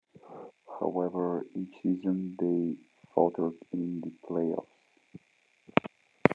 [0.79, 2.75] However each season they
[3.13, 4.65] faltered in the playoffs.